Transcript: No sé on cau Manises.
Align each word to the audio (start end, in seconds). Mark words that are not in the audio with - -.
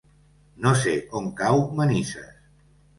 No 0.63 0.71
sé 0.85 0.95
on 1.21 1.29
cau 1.45 1.63
Manises. 1.83 2.37